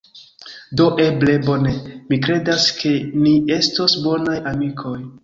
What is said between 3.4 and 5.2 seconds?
estos bonaj amikoj